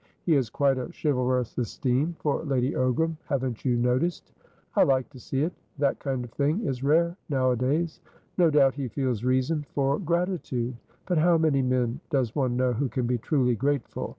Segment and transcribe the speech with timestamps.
[0.25, 4.33] He has quite a chivalrous esteem for Lady Ogram, haven't you noticed?
[4.75, 5.53] I like to see it.
[5.77, 8.01] That kind of thing is rare nowadays.
[8.35, 10.75] No doubt he feels reason for gratitude;
[11.05, 14.09] but how many men does one know who can be truly grateful?